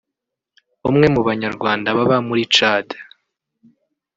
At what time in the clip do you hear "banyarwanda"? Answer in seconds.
1.27-1.87